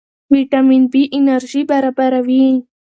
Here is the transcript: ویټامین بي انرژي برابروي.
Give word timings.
ویټامین 0.33 0.83
بي 0.91 1.03
انرژي 1.17 1.61
برابروي. 1.71 2.45